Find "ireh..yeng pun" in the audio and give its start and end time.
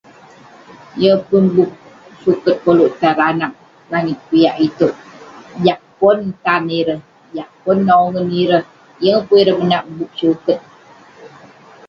8.41-9.37